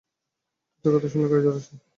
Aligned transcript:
তোদের 0.85 0.93
কথা 0.95 1.07
শুনলে 1.09 1.27
গায়ে 1.31 1.43
জ্বর 1.43 1.55
আসে। 1.55 1.75